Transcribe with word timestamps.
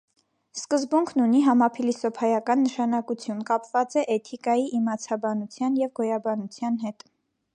Սկզբունքն 0.59 1.21
ունի 1.25 1.41
համափիլիսոփայական 1.47 2.63
նշանակություն. 2.69 3.43
կապված 3.51 3.99
է 4.03 4.05
էթիկայի, 4.15 4.67
իմացաբանության 4.81 5.79
և 5.83 5.95
գոյաբանության 6.01 6.81
հետ։ 6.87 7.09